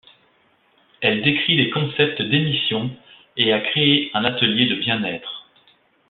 [1.01, 2.89] Elle écrit des concepts d'émissions
[3.37, 5.47] et a créé un atelier de bien être.